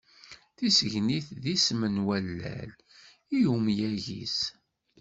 Tisegnit 0.57 1.27
d 1.43 1.45
isem 1.55 1.81
n 1.95 2.03
wallal, 2.05 2.71
i 3.35 3.39
umyag-is? 3.55 4.39